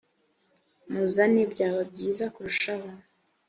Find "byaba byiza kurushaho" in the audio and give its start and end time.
1.53-2.89